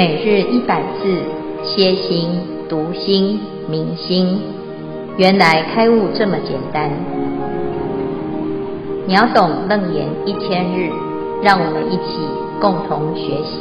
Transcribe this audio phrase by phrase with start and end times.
[0.00, 1.04] 每日一百字，
[1.62, 2.30] 歇心、
[2.70, 4.40] 读心、明心，
[5.18, 6.90] 原来开悟这么简单。
[9.06, 10.88] 秒懂楞严一千日，
[11.42, 12.16] 让我们一起
[12.62, 13.60] 共同学习。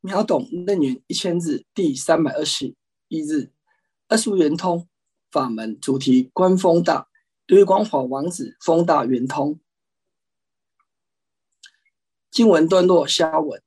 [0.00, 2.74] 秒懂楞严一千日第三百二十
[3.06, 3.52] 一日，
[4.08, 4.88] 二十五圆通
[5.30, 7.06] 法门主题：观风大，
[7.46, 9.60] 琉璃光法王子风大圆通。
[12.30, 13.60] 经文段落下文，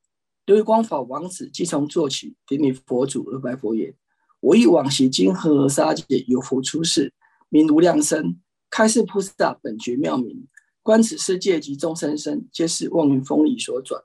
[0.46, 3.94] 琉璃光法王子即从座起，顶礼佛祖而白佛言
[4.40, 7.14] ：“我忆往昔经恒河沙劫，有佛出世，
[7.50, 8.40] 名无量生，
[8.70, 10.48] 开示菩萨本觉妙明。
[10.82, 14.02] 观此世界及众生身，皆是妄云风力所转。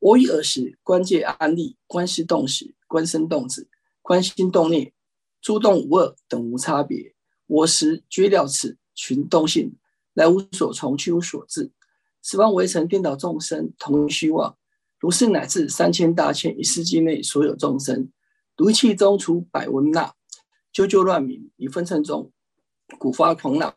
[0.00, 3.68] 我以尔时观界安立，观识动识，观身动止，
[4.02, 4.92] 观心动念，
[5.40, 7.14] 诸动无二，等无差别。
[7.46, 9.76] 我时觉了此群动性，
[10.14, 11.70] 来无所从，去无所至。”
[12.26, 14.56] 十方围城颠倒众生同虚妄，
[14.98, 18.10] 如是乃至三千大千一世纪内所有众生，
[18.56, 20.10] 如气中出百蚊那，
[20.72, 22.32] 纠纠乱鸣，于昏沉中，
[22.98, 23.76] 古发狂闹，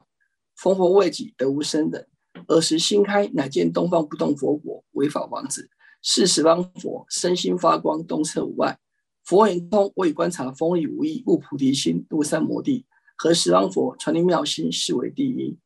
[0.55, 2.01] 逢佛未己，得无生等。
[2.47, 5.69] 尔时心开，乃见东方不动佛国，为法王子，
[6.01, 8.79] 是十方佛，身心发光，东彻无碍。
[9.25, 12.85] 佛眼通，为观察风力无异，悟菩提心，度三摩地，
[13.17, 15.57] 和十方佛传令妙心，是为第一。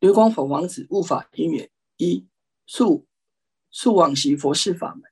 [0.00, 2.26] 流光法王子悟法因缘一
[2.66, 3.06] 述
[3.70, 5.02] 述往昔佛事法门。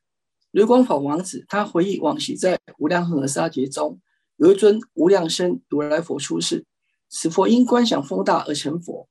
[0.50, 4.00] 琉璃光法王子他回忆往昔在无量恒河沙劫中，
[4.36, 6.64] 有一尊无量生如来佛出世，
[7.10, 9.06] 此佛因观想风大而成佛。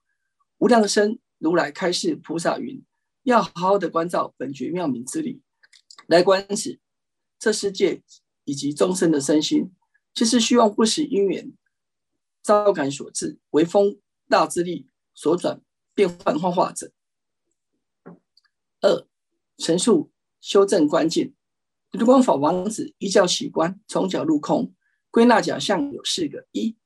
[0.58, 2.84] 无量生如来开示菩萨云：
[3.22, 5.44] 要好好的关照本觉妙明之理，
[6.08, 6.80] 来观此
[7.38, 8.02] 这世界
[8.46, 9.72] 以及众生的身心，
[10.12, 11.54] 就是希望不识因缘
[12.42, 15.62] 招感所致，为风大之力所转。
[15.98, 16.92] 变幻幻化者。
[18.82, 19.08] 二、
[19.58, 21.34] 陈述修正观境。
[21.92, 24.76] 琉璃光法王子依教起观，从角入空，
[25.10, 26.78] 归纳假相有四个：一、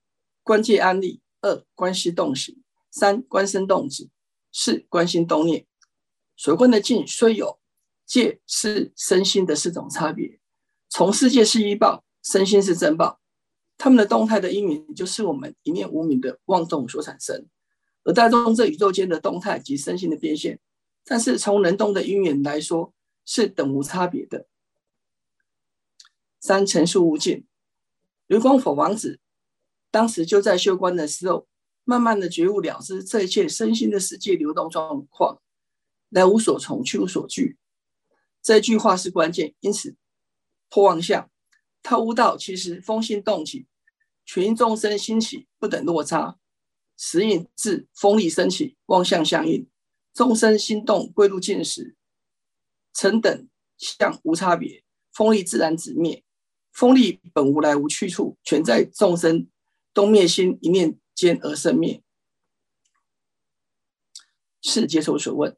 [0.44, 2.54] 观界安立；二、观识动识；
[2.90, 4.06] 三、观身动止；
[4.54, 5.68] 四、观心动念。
[6.38, 7.60] 所观的境虽有
[8.06, 10.40] 界是身心的四种差别，
[10.88, 13.20] 从世界是依报，身心是真报，
[13.78, 17.46] 他们的动态的因缘，就是我们一念无明的妄动所产生。
[18.04, 20.60] 而带动这宇宙间的动态及身心的变现，
[21.06, 22.94] 但是从能动的因缘来说，
[23.26, 24.48] 是等无差别的。
[26.40, 27.46] 三、陈述悟境，
[28.28, 29.20] 琉璃光法王子
[29.92, 31.48] 当时就在修观的时候，
[31.84, 35.40] 慢慢的觉悟了知这一切身心的世界流动状况，
[36.10, 37.58] 来无所从，去无所据。
[38.42, 39.96] 这句话是关键，因此
[40.70, 41.30] 破妄相，
[41.84, 43.68] 他悟道其实风心动起，
[44.26, 46.40] 群众生兴起不等落差。
[47.04, 49.68] 时引致风力升起，光相相应，
[50.14, 51.96] 众生心动归入境时，
[52.94, 56.24] 成等相无差别，风力自然止灭。
[56.72, 59.50] 风力本无来无去处，全在众生
[59.96, 62.04] 动灭心一念间而生灭。
[64.62, 65.58] 是接受所问，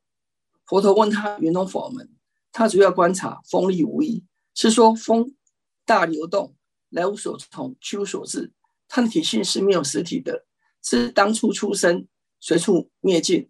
[0.65, 2.09] 佛陀问他圆通法门，
[2.53, 4.23] 他主要观察风力无异，
[4.55, 5.35] 是说风
[5.83, 6.55] 大流动，
[6.87, 8.53] 来无所从，去无所至，
[8.87, 10.45] 它的体性是没有实体的。
[10.83, 12.05] 是当初出生，
[12.39, 13.49] 随处灭尽。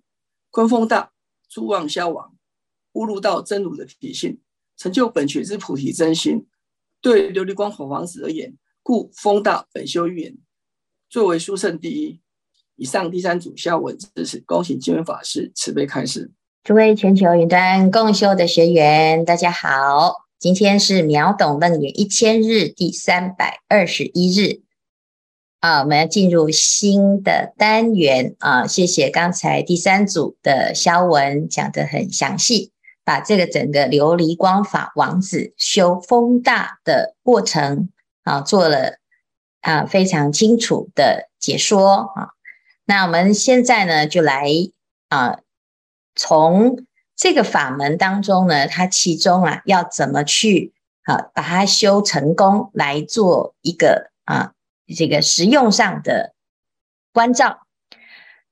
[0.50, 1.12] 观风大，
[1.50, 2.36] 诸妄消亡，
[2.94, 4.40] 悟入到真如的体性，
[4.78, 6.46] 成就本觉之菩提真心。
[7.02, 10.38] 对琉璃光火王子而言，故风大本修预言，
[11.10, 12.22] 最为殊胜第一。
[12.76, 16.32] 以上第三组下文支持，恭请金文法师慈悲开示。
[16.64, 24.62] 诸位全球云端共修的学员，大家好，今天是秒懂楞严一千日第三百二十一日。
[25.64, 28.68] 啊，我们要进入新的单元啊！
[28.68, 32.74] 谢谢刚才第三组的肖文讲得很详细，
[33.06, 37.88] 把这个整个琉璃光法王子修风大的过程
[38.24, 38.98] 啊做了
[39.62, 42.32] 啊非常清楚的解说啊。
[42.84, 44.50] 那我们现在呢，就来
[45.08, 45.40] 啊
[46.14, 46.84] 从
[47.16, 50.74] 这个法门当中呢，它其中啊要怎么去
[51.04, 54.52] 啊把它修成功，来做一个啊。
[54.94, 56.34] 这个实用上的
[57.12, 57.60] 关照，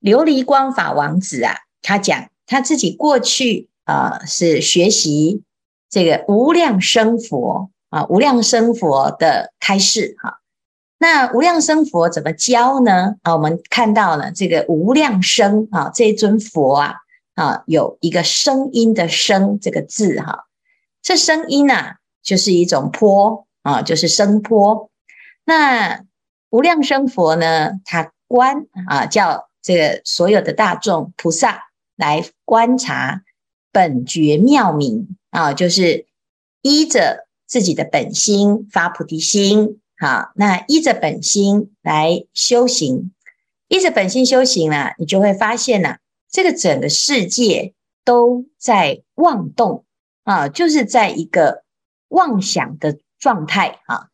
[0.02, 5.44] 琉璃光法王子啊，他讲他自己过去啊、呃、是学习
[5.90, 10.40] 这个无量生佛啊，无量生佛的开示哈。
[10.98, 13.16] 那无量生佛怎么教呢？
[13.24, 16.96] 啊，我们看到了这个无量生啊，这尊佛啊
[17.34, 20.46] 啊，有一个声音的声这个字哈，
[21.02, 24.92] 这声音啊就是一种波啊，就是声波。
[25.44, 26.04] 那
[26.52, 31.64] 无量生佛呢，他观啊，叫这个所有的大众菩萨
[31.96, 33.24] 来观察
[33.72, 36.06] 本觉妙明啊，就是
[36.62, 43.14] 依着自己的本心发菩提心，好，那依着本心来修行，
[43.68, 46.00] 依着本心修行啊，你就会发现呐、啊，
[46.30, 47.74] 这个整个世界
[48.04, 49.86] 都在妄动
[50.24, 51.64] 啊，就是在一个
[52.10, 54.10] 妄想的状态啊，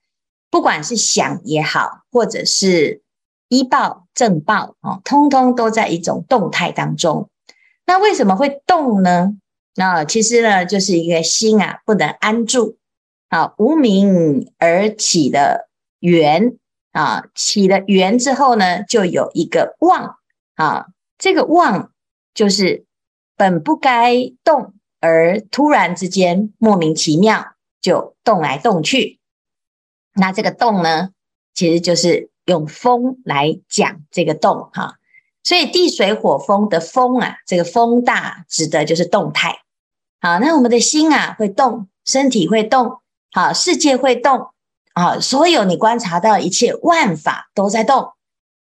[0.49, 3.01] 不管是想也好，或者是
[3.49, 7.29] 依报正报啊，通通都在一种动态当中。
[7.85, 9.37] 那为什么会动呢？
[9.75, 12.77] 那其实呢，就是一个心啊，不能安住
[13.29, 16.57] 啊，无明而起的缘
[16.91, 20.17] 啊，起了缘之后呢，就有一个妄
[20.55, 21.91] 啊，这个妄
[22.33, 22.85] 就是
[23.35, 29.16] 本不该动，而突然之间莫名其妙就动来动去。
[30.17, 31.09] 那这个动呢，
[31.53, 34.95] 其实就是用风来讲这个动哈。
[35.43, 39.59] 所以地水火风的风啊，这个风大指的就是动态。
[40.19, 42.99] 好，那我们的心啊会动，身体会动，
[43.31, 44.47] 好，世界会动，
[44.93, 48.09] 啊，所有你观察到一切万法都在动。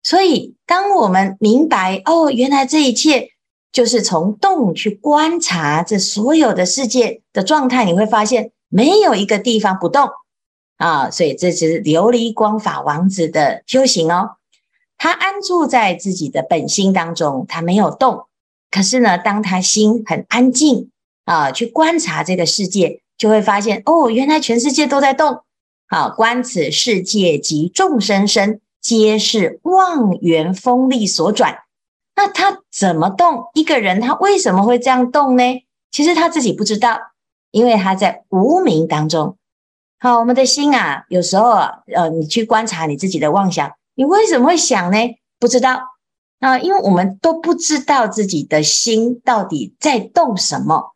[0.02, 3.32] 所以当我们明白哦，原来这一切
[3.72, 10.08] 就是从动去观察这所有的世界的状态，你会发现没有一个地方不动
[10.80, 11.08] 啊。
[11.08, 14.32] 所以这是琉璃光法王子的修行哦。
[14.98, 18.26] 他安住在自己的本心当中，他没有动。
[18.70, 20.90] 可是呢，当他心很安静
[21.24, 25.42] 啊，去观察这个世界，就会发现哦，原来全世界都在动。
[25.88, 31.58] 啊，观此世界及众生身，皆是妄缘风力所转。
[32.14, 33.46] 那他怎么动？
[33.54, 35.42] 一个人他为什么会这样动呢？
[35.90, 36.98] 其实他自己不知道，
[37.50, 39.36] 因为他在无明当中。
[40.02, 43.70] 好，我们的心啊，有时候啊，呃，你去观察你自己的妄想。
[43.94, 44.96] 你为什么会想呢？
[45.38, 45.78] 不知道
[46.38, 50.94] 啊，因为我们都不知道自己的心到底在动什么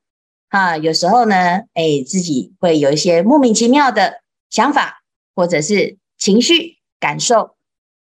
[0.49, 0.79] 啊。
[0.79, 1.37] 有时候呢，
[1.75, 5.03] 哎，自己会有一些莫名其妙的想法，
[5.35, 7.57] 或者是情绪感受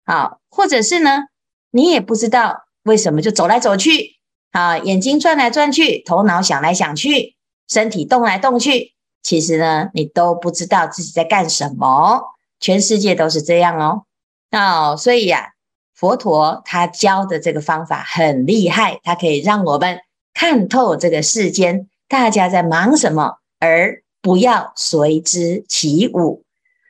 [0.06, 1.24] 啊，或者是呢，
[1.70, 4.22] 你也不知道为什么就走来走去
[4.52, 7.36] 啊，眼睛转来转去，头脑想来想去，
[7.68, 12.22] 身体动来动去，其实呢，你都不知道自己在干什么。
[12.60, 14.04] 全世界都是这样哦。
[14.52, 15.54] 哦，所以呀，
[15.96, 20.00] 佛陀他教的这个方法很厉害，他可以让我们
[20.34, 26.44] 看透这个世间大家在忙什么，而不要随之起舞。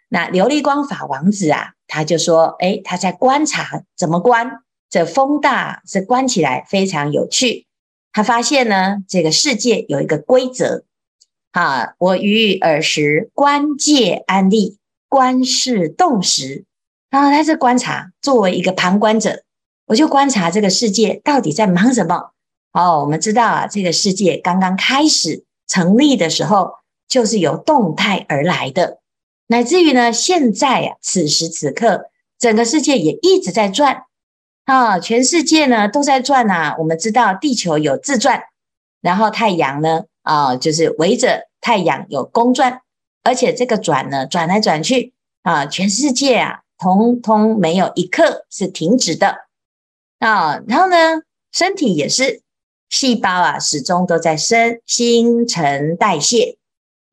[0.09, 4.59] 那琉璃光法王子啊，他就说：“诶，他在观察怎么观？
[4.89, 7.65] 这风大是观起来非常有趣。
[8.11, 10.83] 他发现呢，这个世界有一个规则。
[11.53, 14.77] 啊，我于尔时观界安立，
[15.07, 16.65] 观世动时。”
[17.09, 19.43] 然后他是观察，作为一个旁观者，
[19.85, 22.31] 我就观察这个世界到底在忙什么。
[22.71, 26.71] 哦，我们知道啊，这个世界刚刚开始成立的时候，
[27.07, 28.97] 就是由动态而来的，
[29.45, 32.09] 乃至于呢，现在啊，此时此刻，
[32.39, 34.05] 整个世界也一直在转
[34.65, 36.75] 啊，全世界呢都在转啊。
[36.79, 38.41] 我们知道地球有自转，
[39.01, 42.81] 然后太阳呢，啊，就是围着太阳有公转，
[43.21, 46.59] 而且这个转呢，转来转去啊，全世界啊。
[46.79, 49.45] 通通没有一刻是停止的
[50.19, 51.21] 啊，然后呢，
[51.53, 52.41] 身体也是
[52.89, 56.57] 细胞啊，始终都在生新陈代谢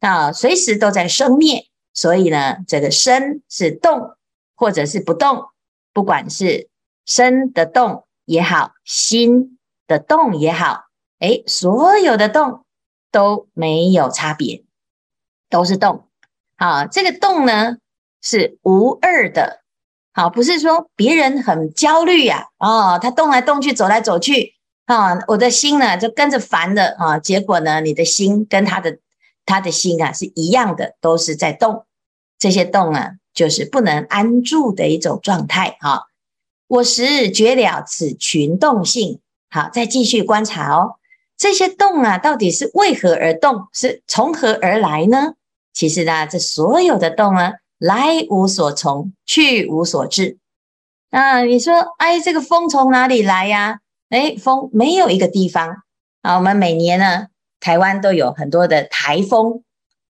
[0.00, 1.66] 啊，随时都在生灭。
[1.94, 4.16] 所以呢，这个生是动
[4.56, 5.44] 或者是不动，
[5.92, 6.68] 不管是
[7.06, 9.56] 生的动也好，心
[9.86, 10.86] 的动也好，
[11.20, 12.64] 诶，所有的动
[13.10, 14.64] 都没有差别，
[15.48, 16.08] 都是动。
[16.56, 17.78] 好，这个动呢
[18.22, 19.60] 是无二的。
[20.12, 24.54] 好，不是说别人很焦虑呀，哦，他动来动去，走来走去，
[24.86, 28.98] 啊，我的心呢就跟着烦的啊，结果呢，你的心跟他的
[29.46, 31.86] 他的心啊是一样的，都是在动，
[32.38, 36.08] 这些动啊就是不能安住的一种状态哈。
[36.66, 40.96] 我时觉了此群动性，好，再继续观察哦，
[41.40, 45.32] 这些动啊到底是为何而动，是从何而来呢？
[45.72, 47.52] 其实呢，这所有的动呢。
[47.78, 50.36] 来无所从，去无所至。
[51.10, 53.78] 啊，你说，哎，这个风从哪里来呀？
[54.10, 55.76] 哎，风没有一个地方
[56.20, 56.36] 啊。
[56.36, 57.28] 我们每年呢，
[57.58, 59.64] 台湾都有很多的台风。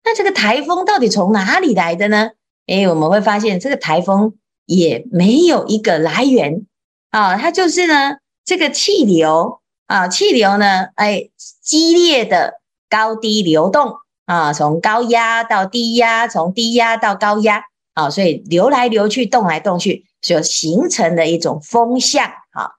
[0.04, 2.32] 那这个台风到底从哪里来的呢？
[2.66, 4.34] 哎，我们会发现这个台风
[4.66, 6.66] 也没有一个来源
[7.12, 7.38] 啊。
[7.38, 11.28] 它就是呢，这个气流啊，气流呢，哎，
[11.62, 13.96] 激烈的高低流动。
[14.26, 17.62] 啊，从高压到低压，从低压到高压，
[17.92, 22.24] 啊，所以流来流去，动来动去，所形成的一种风向。
[22.52, 22.72] 啊，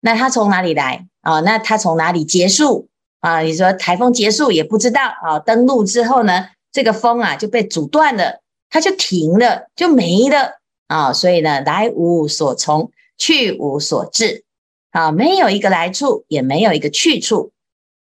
[0.00, 1.40] 那它从哪里来啊？
[1.40, 2.88] 那它从哪里结束
[3.20, 3.40] 啊？
[3.40, 11.10] 你说台风结束也不知道啊，登陆之后呢，这个风啊就被阻断了，它就停了，就没了啊。
[11.14, 14.44] 所以呢，来无所从，去无所至，
[14.92, 17.52] 啊，没有一个来处，也没有一个去处。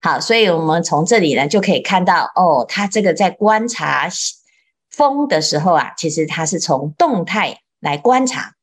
[0.01, 4.09] 好，所以我们从这里呢就可以看到，哦，他这个在观察
[4.91, 8.55] 风的时候啊，其实他是从动态来观察。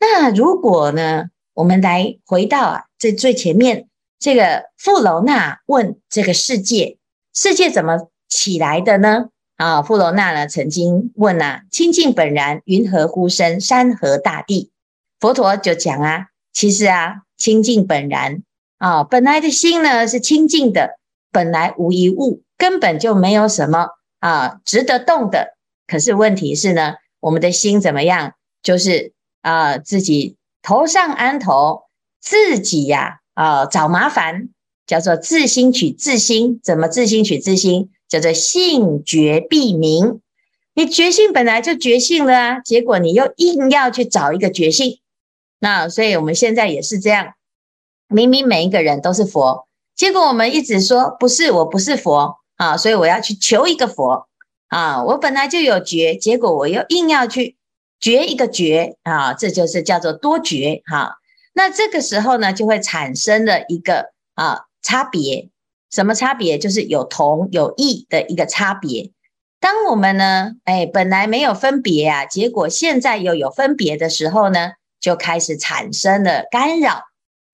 [0.00, 3.88] 那如果呢，我们来回到啊这最前面
[4.20, 6.98] 这个富楼那问这个世界，
[7.34, 9.30] 世界怎么起来的呢？
[9.56, 13.60] 啊，富楼那呢曾经问啊，清净本然，云何乎生？
[13.60, 14.70] 山河大地，
[15.18, 18.42] 佛陀就讲啊，其实啊，清净本然。
[18.76, 20.98] 啊，本来的心呢是清净的，
[21.32, 23.88] 本来无一物，根本就没有什么
[24.20, 25.56] 啊值得动的。
[25.86, 28.34] 可是问题是呢，我们的心怎么样？
[28.62, 31.84] 就是啊自己头上安头，
[32.20, 34.50] 自己呀啊，啊找麻烦，
[34.86, 36.60] 叫做自心取自心。
[36.62, 37.90] 怎么自心取自心？
[38.08, 40.20] 叫做性觉必明。
[40.74, 45.00] 你觉性本来就觉性了啊，结果你又硬要去找一个觉性。
[45.58, 47.34] 那所以我们现在也是这样。
[48.08, 54.28] 明明每一个人都是佛，结果我们一直说不是，我不是佛啊，所以我要去求一个佛
[54.68, 55.04] 啊。
[55.04, 57.56] 我本来就有觉，结果我又硬要去
[58.00, 61.16] 觉一个觉啊，这就是叫做多觉哈。
[61.52, 65.50] 那这个时候呢，就会产生了一个啊差别，
[65.90, 66.56] 什么差别？
[66.56, 69.10] 就是有同有异的一个差别。
[69.60, 74.70] 当我们呢，哎，本来没有分别啊，结果现在又有分别的时候呢，
[75.08, 77.04] 就开始产生了干扰。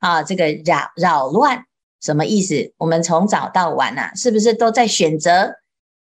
[0.00, 1.64] 啊，这个扰扰乱
[2.02, 2.73] 什么意思？
[2.78, 5.54] 我们从早到晚啊，是不是都在选择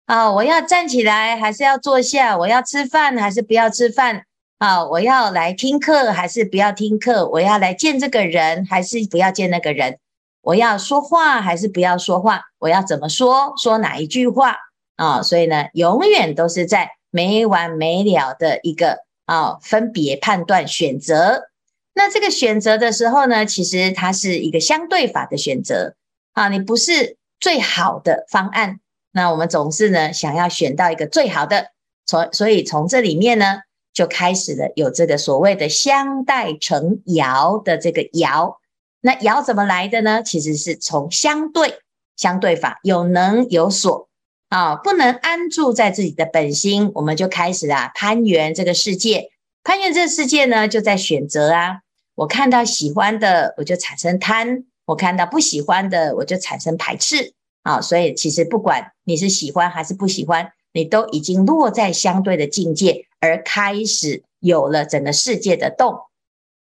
[0.06, 0.32] 啊？
[0.32, 2.36] 我要站起来还是要坐下？
[2.36, 4.24] 我要吃饭还是不要吃饭？
[4.58, 7.28] 啊，我要来听课还是不要听课？
[7.28, 9.98] 我要来见这个人还是不要见那个人？
[10.42, 12.42] 我要说话还是不要说话？
[12.58, 13.54] 我要怎么说？
[13.56, 14.56] 说哪一句话？
[14.96, 21.50] 啊，所以呢，永远都是在没完没了的一个啊分别判断选择。
[21.94, 25.94] 那这个选择的时候呢，其实它是一个相对法的选择
[26.32, 28.80] 啊，你不是最好的方案，
[29.12, 31.68] 那我们总是呢想要选到一个最好的，
[32.04, 33.60] 从所以从这里面呢
[33.92, 38.56] 就开始了有这个所谓的相待成爻的这个爻，
[39.00, 40.22] 那爻怎么来的呢？
[40.22, 41.78] 其实是从相对
[42.16, 44.08] 相对法有能有所
[44.54, 49.32] 啊，不能安住在自己的本心，我们就开始啊攀缘这个世界，
[49.64, 51.80] 攀缘这个世界呢就在选择啊。
[52.14, 57.32] 我看到喜欢的，我就产生贪；我看到不喜欢的，我就产生排斥。
[57.64, 65.96] 啊，所以其实不管你是喜欢还是不喜欢，你都已经落在相对的境界，而开始有了整个世界的动。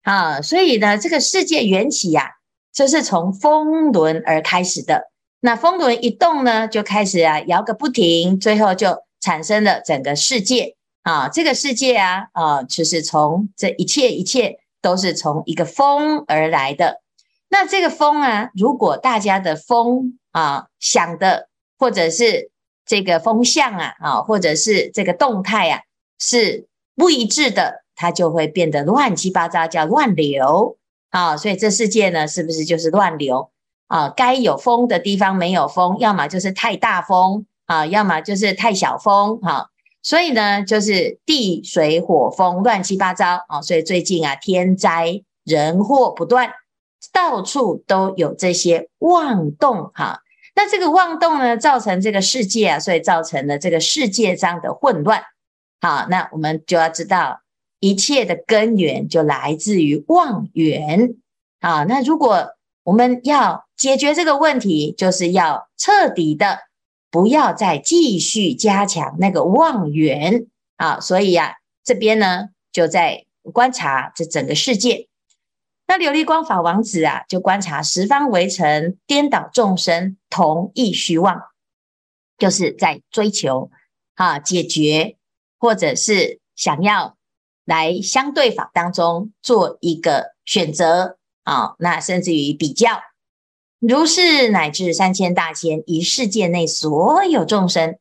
[0.02, 2.30] 啊，所以呢，这个世界缘起呀，
[2.72, 5.11] 这是从风轮而开始的。
[5.44, 10.74] 那风轮一动呢，就开始啊摇个不停，最后就产生了整个世界。
[11.02, 14.58] 啊，这个世界啊，啊，就是从这一切一切。
[14.82, 17.02] 都是从一个风而来的。
[17.48, 21.46] 那这个风啊，如果大家的风啊想的，
[21.78, 22.50] 或者是
[22.84, 25.82] 这个风向啊啊，或者是这个动态啊
[26.18, 30.76] 是不一致的，它就会变得乱七八糟，叫乱流
[31.10, 31.36] 啊。
[31.36, 33.51] 所以这世界呢，是不是就是乱流
[33.92, 34.08] 啊？
[34.16, 39.68] 该有风的地方没有风，要么就是太大风啊，要么就是太小风哈。
[40.02, 46.50] 所以呢，就是地水火风乱七八糟啊，所以最近啊，天灾人祸不断，
[47.12, 50.20] 到处都有这些妄动哈。
[50.54, 55.22] 那这个妄动呢，造成这个世界啊，所以造成了这个世界上的混乱。
[55.80, 57.42] 好，那我们就要知道，
[57.78, 61.14] 一切的根源就来自于妄缘。
[61.60, 62.48] 啊，那如果
[62.82, 66.60] 我们要解决这个问题，就是要彻底的。
[67.10, 70.46] 不要再继续加强那个妄缘
[70.76, 71.00] 啊！
[71.00, 75.08] 所以呀、啊，这边呢就在观察这整个世界。
[75.88, 81.42] 那琉璃光法王子啊，就观察十方围城颠倒众生同一虚妄，
[82.38, 83.70] 就是在追求
[84.14, 85.16] 啊解决，
[85.58, 87.18] 或者是想要
[87.66, 93.02] 来相对法当中做一个选择啊，那甚至于比较。
[93.82, 97.98] 如是乃至三千大千一世界内所有众生，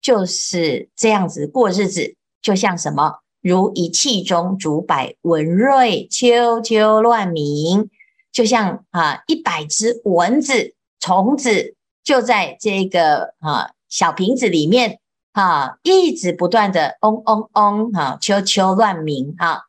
[0.00, 3.18] 就是这样子过日子，就像什么？
[3.42, 7.90] 如一气中竹百蚊蚋，啾啾乱鸣，
[8.32, 14.98] 就像啊一百只蚊子虫子就在这个啊小瓶子里面
[15.32, 19.60] 啊，一直不断的嗡嗡嗡啊，啾啾乱鸣啊。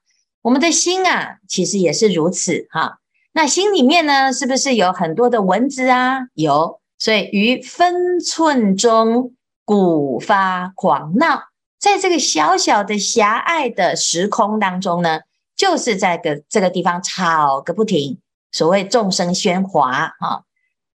[0.41, 2.99] 我们的心啊，其实也是如此哈。
[3.39, 6.27] 那心里面呢，是不是有很多的文字啊？
[6.34, 11.43] 有，所以于分寸中，鼓发狂闹，
[11.79, 15.22] 在这个小小的狭隘的时空当中呢，
[15.55, 18.19] 就是在个这个地方吵个不停。
[18.51, 20.41] 所谓众生喧哗啊，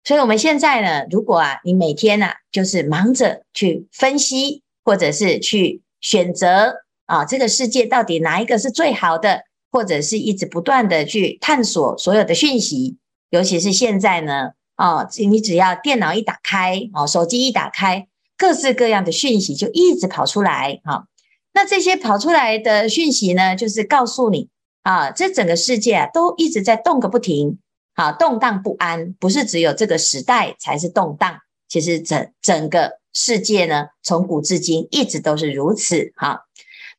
[0.04, 6.74] 所以我们现在呢，如果啊，你每天呢、啊，就是忙着去分析，或者是去选择
[7.06, 9.44] 啊，这个世界到底哪一个是最好的？
[9.74, 12.96] 或者是一直不断的去探索所有的讯息，
[13.30, 18.06] 尤其是现在呢，哦，你只要电脑一打开，哦，手机一打开，
[18.38, 21.08] 各式各样的讯息就一直跑出来，哈，
[21.52, 24.48] 那这些跑出来的讯息呢，就是告诉你，
[24.84, 27.58] 啊，这整个世界，都一直在动个不停，
[27.94, 36.42] 啊，动荡不安，不是只有这个时代才是动荡，其实整整个世界呢，从古至今一直都是如此，哈。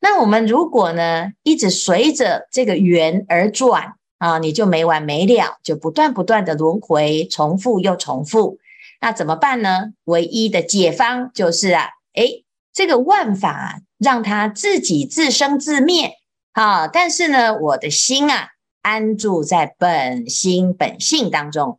[0.00, 8.58] 那我们如果呢，一直随着这个缘而转啊，你就没完没了，就不断不断的轮回，重复又重复。
[9.00, 9.92] 那怎么办呢？
[10.04, 16.12] 唯一的解方就是啊，诶，这个万法让它自己自生自灭
[16.52, 16.88] 啊。
[16.88, 18.48] 但是呢，我的心啊，
[18.82, 21.78] 安住在本心本性当中，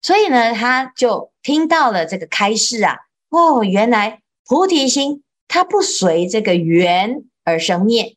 [0.00, 2.96] 所以呢，他就听到了这个开示啊，
[3.30, 7.24] 哦，原来菩提心它不随这个缘。
[7.44, 8.16] 而生灭，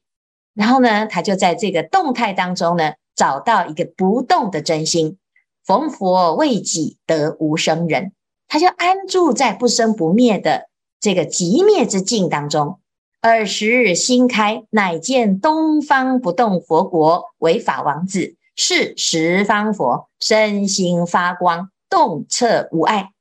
[0.54, 5.18] 然后呢，他就在这个动态当中呢，找到一个不动的真心。
[5.66, 8.14] 逢佛为己得无生人，
[8.48, 10.70] 他就安住在不生不灭的
[11.02, 12.80] 这个极灭之境当中。
[13.20, 23.12] 尔时心开，乃见东方不动佛国为法王子，是十方佛，身心发光，动彻无碍。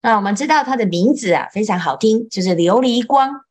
[0.00, 3.42] 那我们知道他的名字啊，非常好听，就是琉璃光。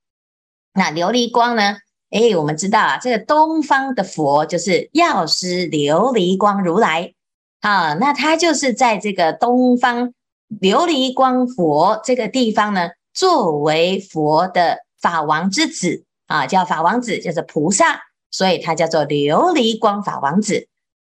[0.74, 1.78] 那琉璃光呢？
[2.12, 7.14] 哎，我们知道啊，这个东方的佛就是药师琉璃光如来
[7.62, 10.14] 啊，那他就是在这个东方
[10.60, 20.68] 琉璃光佛这个地方呢，作为佛的法王之子啊，叫法王子，叫做菩萨，所以他叫做琉璃光法王子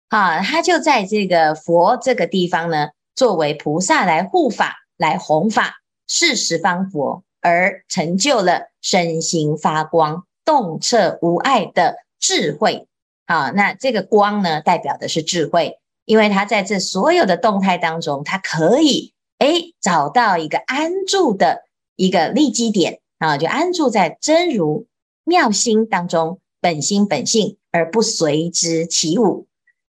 [0.09, 10.25] 啊，他就在这个佛这个地方呢，作为菩萨来护法、来弘法，是十方佛而成就了身心发光。
[10.51, 12.85] 洞彻无碍的智慧，
[13.25, 21.61] 啊，那这个光呢，代表的是智慧，因为它在这所有的动态当中，它可以诶找到一个安住的
[21.95, 24.87] 一个立基点啊，就安住在真如
[25.23, 29.47] 妙心当中，本心本性而不随之起舞。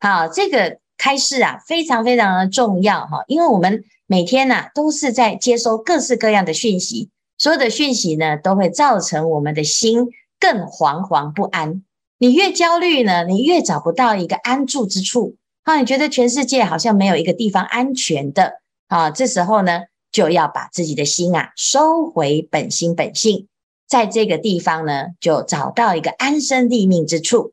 [0.00, 10.10] 好，这个开示啊，非常非常的重要哈，因为我们每天呐、啊、都是在接收各式各样的讯息，所有的讯息呢，都会造成我们的心。
[10.42, 11.84] 更惶惶不安，
[12.18, 15.76] 你越焦虑呢，你越找不到一个安住之处啊！
[15.78, 18.54] 你觉得全世界好像没有一个地方安全的
[18.88, 19.08] 啊？
[19.12, 23.46] 这时候呢，就要把自己的心啊收回本心本性，
[23.86, 27.52] 在这个地方呢，就找到一个安身立命之处。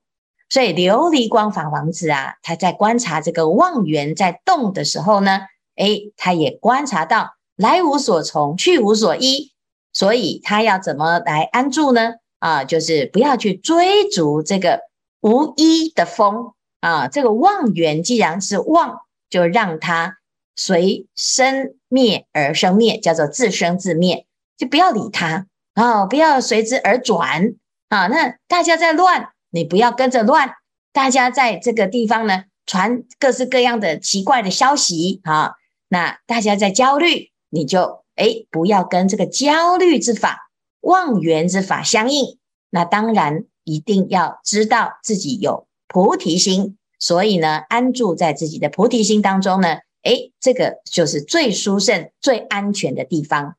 [0.49, 5.41] 所以琉璃光法王子啊，他在观察这个妄缘在动的时候呢，
[5.75, 9.52] 诶，他也观察到来无所从，去无所依，
[9.93, 12.13] 所以他要怎么来安住呢？
[12.39, 14.82] 啊，就是不要去追逐这个
[15.21, 17.08] 无依的风啊！
[17.08, 20.17] 这个妄缘既然是妄，就让它
[20.56, 24.25] 随生灭而生灭，叫做自生自灭，
[24.58, 26.06] 就不要理它啊！
[26.06, 27.56] 不要随之而转
[27.89, 28.08] 啊！
[28.08, 30.47] 那大家在乱，你不要跟着乱；
[30.93, 35.54] 大家在这个地方呢，传各式各样的奇怪的消息啊！
[35.89, 40.48] 那大家在焦虑，你就诶不要跟这个焦虑之法。
[40.81, 42.37] 妄缘之法相应，
[42.69, 53.55] 那当然一定要知道自己有菩提心，所以呢，安住在自己的菩提心当中呢，诶，这个就是最殊胜、最安全的地方。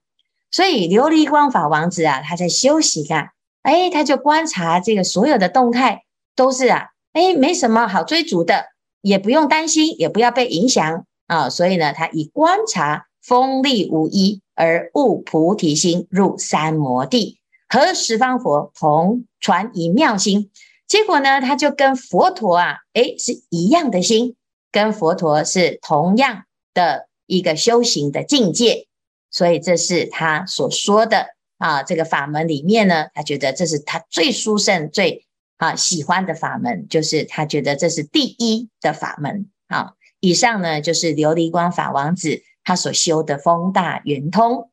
[0.50, 3.30] 所以琉璃光法王子啊，他在修行啊，
[3.62, 6.04] 诶，他就观察这个所有的动态
[6.35, 8.66] 都是啊，诶，没什么好追逐的，
[9.02, 11.50] 也不用担心，也不要被影响啊。
[11.50, 14.40] 所以呢，他以观察锋利无一。
[14.61, 20.51] 而悟菩提心入三摩地，和十方佛同传一妙心。
[20.87, 24.37] 结果呢，他就跟佛陀啊，诶，是一样的心，
[24.70, 26.44] 跟佛陀是同样
[26.75, 28.87] 的一个修行的境界。
[29.31, 35.25] 所以这是他所说的啊，这个法门里面呢，他觉得这是他最殊胜、最
[35.57, 39.49] 啊喜欢的法门，就是他觉得这是第一的法门。
[39.68, 42.42] 啊，以上呢就是琉璃光法王子。
[42.70, 44.70] 他所修的风大圆通，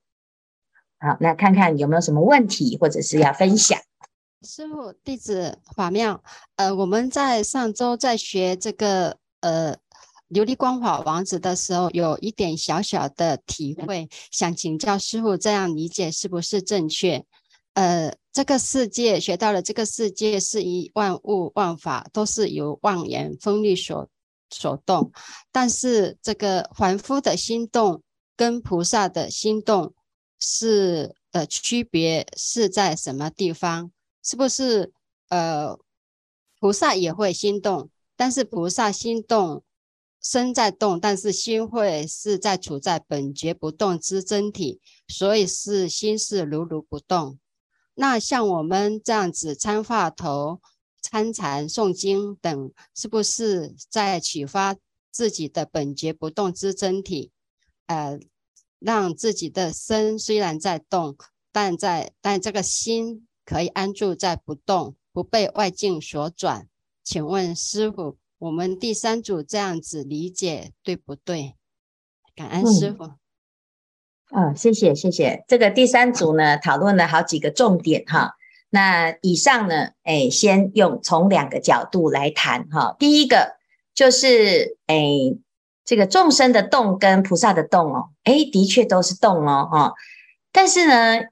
[0.99, 3.79] 好，那看看有没有什么问题，或者是要分享。
[4.43, 6.23] 师傅，弟子法妙。
[6.57, 9.75] 呃，我们在上周在学这个呃
[10.29, 17.25] 琉璃光法王子的时候，有一点小小的体会，想请教师傅，这样理解是不是正确？
[17.73, 24.07] 呃，这个世界学到了，这个世界是一万物万法都是由妄言风力所
[24.49, 25.11] 所动，
[25.51, 28.01] 但是这个凡夫的心动
[28.35, 29.93] 跟菩萨的心动
[30.39, 33.91] 是呃区别是在什么地方？
[34.23, 34.91] 是不是
[35.29, 35.77] 呃
[36.59, 39.63] 菩萨也会心动，但是菩萨心动
[40.21, 47.39] 身在动，但是心会是在处在本觉不动之真体，所以是心是如如不动。
[47.93, 50.61] 那像我们这样子参话头、
[51.01, 54.75] 参禅、诵经等，是不是在启发
[55.11, 57.31] 自己的本觉不动之真体？
[57.85, 58.19] 呃，
[58.79, 61.15] 让自己的身虽然在动，
[61.51, 66.67] 但在但这个心可以安住在不动，不被外境所转。
[67.03, 71.55] 请问师傅，我们第三组这样子理解对不对？
[72.35, 73.05] 感恩师傅。
[73.05, 73.17] 嗯
[74.29, 75.45] 啊、哦，谢谢谢谢。
[75.47, 78.36] 这个第三组呢，讨论了好几个重点哈。
[78.69, 82.95] 那以上呢，哎，先用从两个角度来谈哈。
[82.99, 83.55] 第一个
[83.93, 84.97] 就是哎，
[85.85, 89.93] 这个众生的动跟菩萨的动哦，哎，的确都是动哦哈。
[90.51, 91.27] 但是呢，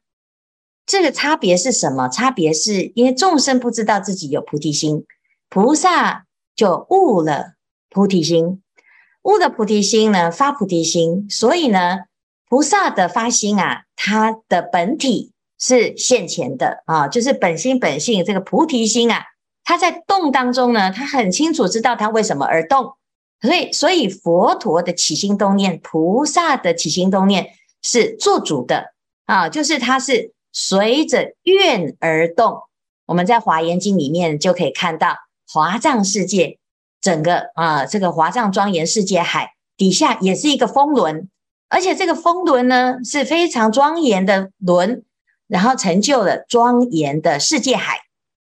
[0.85, 2.07] 这个差别是什么？
[2.07, 5.05] 差别是因为众生不知道自己有菩提心，
[5.49, 7.53] 菩萨就悟了
[7.89, 8.61] 菩提心，
[9.23, 12.05] 悟了菩提心呢，发菩提心，所以呢。
[12.47, 19.23] 菩萨的发心啊，他的本体是现前的啊，就是本心本性这个菩提心啊，
[19.63, 22.93] 他在动当中呢，他很清楚知道他为什么而动，
[23.41, 27.47] 所以所以佛陀的起心动念，菩萨的起心动念
[27.81, 28.93] 是做主的
[29.25, 32.59] 啊，就是他是随着愿而动。
[33.05, 35.15] 我们在华严经里面就可以看到
[35.47, 36.57] 华藏世界
[37.01, 41.29] 整个啊，这个华藏庄严世界海底下也是一个风轮。
[41.67, 45.03] 而且这个风轮呢是非常庄严的轮，
[45.47, 47.99] 然后成就了庄严的世界海。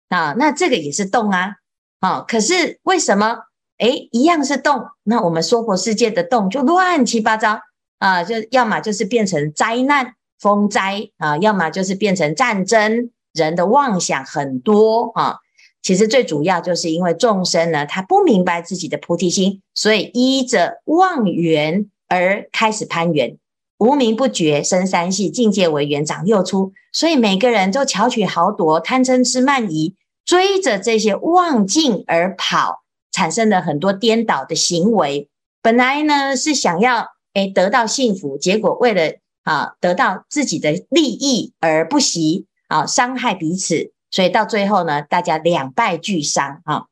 [0.09, 1.57] 啊，那这个也是动啊，
[2.01, 3.39] 啊，可是为什么？
[3.79, 7.61] 诶一样是动，那我们娑婆世界的动就乱七八糟。
[7.99, 15.13] 啊，就要么就是变成灾难风灾啊，要么就是变成战争，人的妄想很多。
[15.15, 15.37] 啊，
[15.83, 21.91] 其实最主要就是因为众生呢，他不明白自己的菩提心，所以依着妄缘。
[22.13, 23.39] 而开始攀缘，
[23.81, 35.31] 无名不觉生三系，境界为缘长六出，所以每个人都巧取豪夺，贪嗔痴慢疑，追着这些妄境而跑，产生了很多颠倒的行为。
[35.63, 39.15] 本来呢是想要诶得到幸福，结果为了
[39.45, 46.85] 啊得到自己的利益而不惜啊伤害彼此，所以到最后呢，大家两败俱伤啊。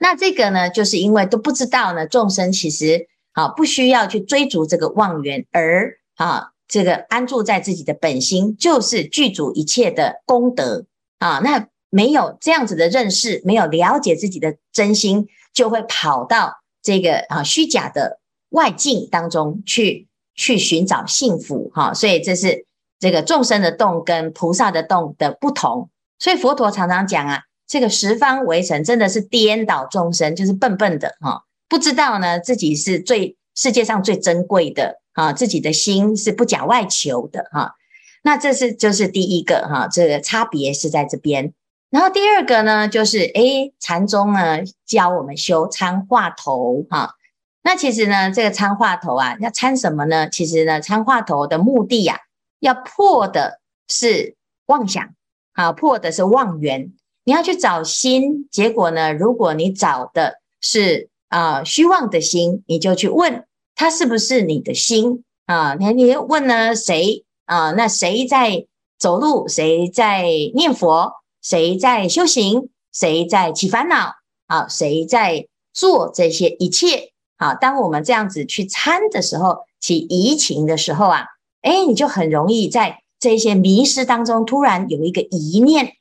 [0.00, 3.06] 那这个呢，就是因为都不知道呢，众生其实。
[3.36, 10.86] 啊，不需要去追逐这个妄缘，而啊，这个安住在自己的本心，就是具足一切的功德
[11.18, 11.40] 啊。
[11.44, 21.92] 那没有这样子的认识，没有了解自己的真心，就会跑到这个啊虚假的外境当中去，去寻找幸福哈。
[21.92, 22.64] 所以这是
[22.98, 25.90] 这个众生的动跟菩萨的动的不同。
[26.18, 31.42] 所以佛陀常常讲啊，这个十方围城真的是颠倒众生，就是笨笨的哈。
[31.68, 37.74] 不知道呢，自己是最世界上最珍贵的啊，自己的心是不假外求的哈、
[38.22, 41.52] 那这是就是第一个哈、这个差别是在这边。
[41.90, 47.14] 然后第二个呢，就是诶，禅宗呢教我们修参话头哈、
[47.62, 50.28] 那其实呢，这个参话头啊，要参什么呢？
[50.28, 52.20] 其实呢，参话头的目的呀、啊，
[52.60, 55.08] 要破的是妄想
[55.54, 56.92] 啊，破的是妄缘。
[57.24, 65.74] 你要去找心，结果呢，如果你找的是啊，虚妄的心，你就去问他是不是你的心啊？
[65.74, 67.72] 你你问呢谁啊？
[67.72, 68.66] 那谁在
[68.98, 69.48] 走路？
[69.48, 71.12] 谁在念佛？
[71.42, 72.70] 谁在修行？
[72.92, 74.14] 谁在起烦恼？
[74.46, 77.12] 啊，谁在做这些一切？
[77.36, 81.26] 啊，当我们这样子去参的时候，起疑情的时候啊，
[81.60, 85.92] 哎，你就很容易在这些迷失当中，突然有一个疑念，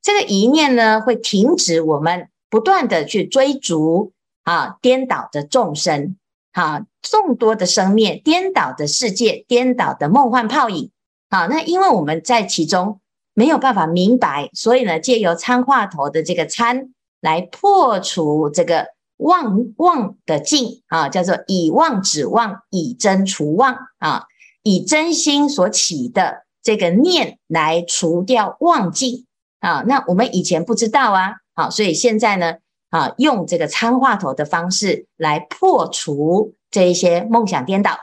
[0.00, 4.12] 这个疑念呢，会停止我们不断的去追逐。
[4.44, 6.16] 啊，颠倒的众生，
[6.52, 10.90] 啊，众多的生灭，颠倒的世界，颠倒的梦幻泡影。
[11.30, 13.00] 啊，那因为我们在其中
[13.32, 24.26] 没有办法明白，所以呢，借由参话头的这个参来破除这个妄妄的境啊，叫做以妄止妄，以真除妄啊，
[24.62, 29.24] 以真心所起的这个念来除掉妄境
[29.60, 29.82] 啊。
[29.86, 32.56] 那我们以前不知道啊，好，所以现在呢。
[32.94, 37.98] 啊，用这个参话头的方式来破除这一些梦想颠倒。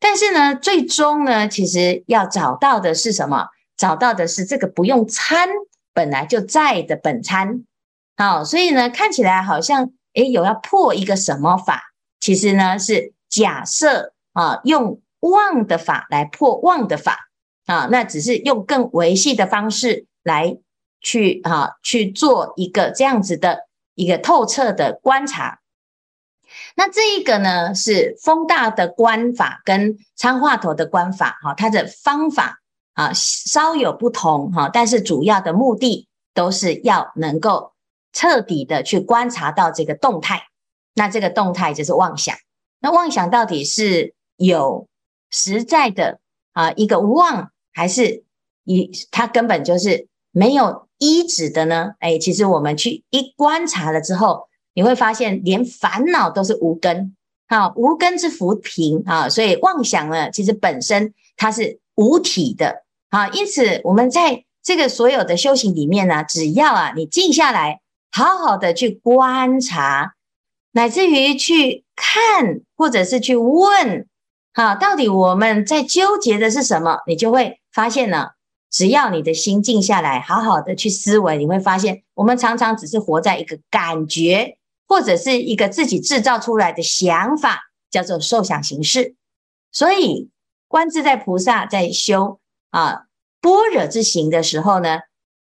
[0.00, 3.48] 但是呢，最终呢，其实要找到的是什么？
[3.76, 5.50] 找到的是这个不用参
[5.92, 7.64] 本来就在的本参。
[8.16, 11.82] 好，所以呢，看起来好像诶有要破一个什么法，
[12.18, 17.28] 其实呢是假设啊，用妄的法来破妄的法
[17.66, 20.56] 啊，那只是用更维系的方式来
[21.02, 25.60] 去啊去做一个这样子的一个透彻的观察。
[26.76, 32.60] 那这一个呢是风大的观法跟参话头的观法哈，它的方法
[32.92, 37.72] 啊稍有不同哈，但是主要的目的都是要能够。
[38.16, 40.44] 彻底的去观察到这个动态，
[40.94, 42.36] 那这个动态就是妄想。
[42.78, 44.86] 那妄想到底是有
[45.30, 46.20] 实在的
[46.52, 48.22] 啊一个妄，还是
[48.62, 51.92] 一它根本就是没有依止的呢？
[52.00, 57.16] 哎，其实我们去一观察了之后，你会发现连烦恼都是无根，
[57.46, 63.28] 啊，无根之浮萍啊，所以妄想呢，其实本身它是无体的啊。
[63.28, 67.80] 因此我们在这个所有的修行里面呢，只要啊你静下来。
[68.16, 70.14] 好好的去观察，
[70.70, 74.06] 乃至于去看，或者是去问，
[74.52, 76.98] 好，到底我们在纠结的是什么？
[77.08, 78.28] 你就会发现呢，
[78.74, 84.58] 只要你的心静下来，好好的去思维，你会发现，我们常常只是活在一个感觉，
[84.88, 89.14] 或者是一个自己制造出来的想法，叫做受想行识。
[89.70, 90.28] 所以，
[90.66, 93.04] 观自在菩萨在修啊
[93.40, 95.02] 般若之行的时候呢，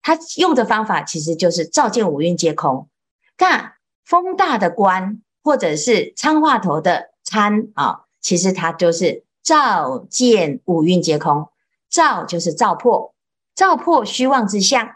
[0.02, 2.88] 他用的方法其实就是照见五蕴皆空，
[3.36, 3.74] 但
[4.06, 11.50] 风大的观或者是参话头的参啊，其实它就是照见五蕴皆空，
[11.90, 13.14] 照就是照破，
[13.56, 14.96] 照破虚妄之相，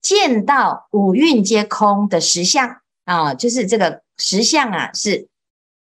[0.00, 5.28] 见到五蕴皆空的实相啊，就是这个实相啊是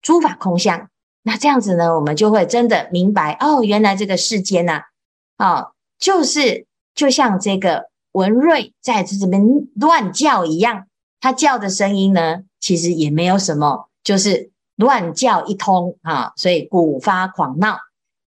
[0.01, 0.89] 诸法空相。
[1.23, 4.82] 那这样子呢，我们就会真的明白哦，原来这个世间呐，
[5.38, 7.91] 啊，就是就像这个。
[8.13, 9.41] 文瑞在这边
[9.75, 10.86] 乱叫一样，
[11.21, 17.77] 他叫的声音呢，其实也没有什么，就是乱叫一通啊，所以古发狂闹。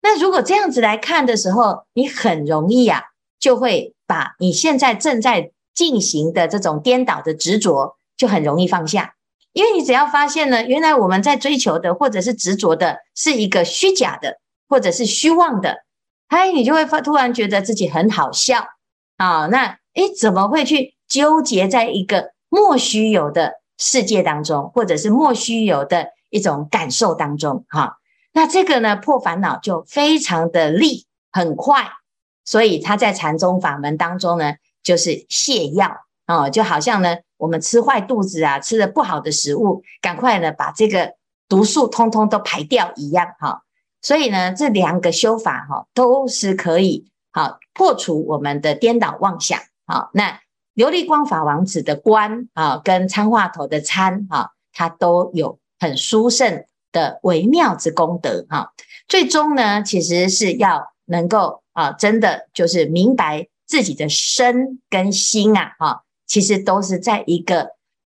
[0.02, 3.02] 那如果这样子来看的时候，你很容易啊，
[3.38, 9.14] 就会把你现在正在进行的这种颠倒的执着，就很容易放下，
[9.52, 14.38] 因为你只要发现呢，原来我们在追求的或者是执着的是一个虚假的，
[14.68, 15.84] 或者是虚妄的，
[16.28, 18.64] 哎，你就会发突然觉得自己很好笑。
[19.18, 27.64] 啊，那诶，怎么会去纠结在一个莫须有的世界当中，或者是莫须有的一种感受当中？
[27.68, 27.98] 哈，
[28.32, 31.90] 那这个呢，破烦恼就非常的利，很快。
[32.44, 41.14] 所以他在禅宗法门当中呢，就是泻药啊，就好像呢，我们吃坏肚子啊，吃了不好的食物，赶快呢把这个
[41.48, 43.62] 毒素通通都排掉一样哈。
[44.00, 47.06] 所以呢，这两个修法哈，都是可以。
[47.30, 49.60] 好，破除我们的颠倒妄想。
[49.86, 50.40] 好，那
[50.74, 58.46] 琉璃光法王子的观啊，跟参话头的参啊，它都有很殊胜的微妙之功德。
[58.48, 58.72] 哈，
[59.08, 67.70] 最终呢，其实是要能够啊，真的就是明白自己的身跟心啊，哈，其实都是在一个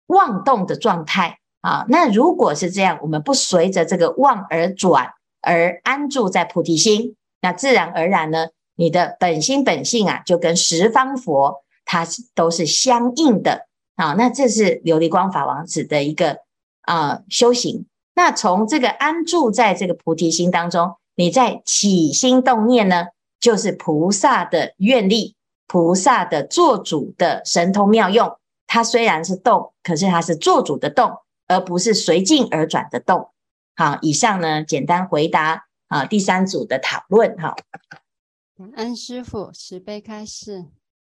[0.08, 1.86] 妄动的状态啊。
[1.90, 8.48] 那如果是这样，我们不随着这个妄而转，而安住在菩提心，那自然而然呢。
[8.76, 14.14] 你的本心本性啊，就跟十方佛它都是相应的啊。
[14.14, 16.38] 那这是琉璃光法王子的一个
[16.84, 17.88] 啊、修行。
[18.20, 23.06] 那从这个安住在这个菩提心当中，你在起心动念呢，
[23.40, 28.38] 就是菩萨的愿力，菩萨的做主的神通妙用。
[28.68, 31.10] 它虽然是动，可是它是做主的动，
[31.48, 33.30] 而不是随境而转的动。
[33.78, 37.56] 好，以上呢简单回答啊第三组的讨论哈。
[38.76, 40.66] 安师父，慈悲开示。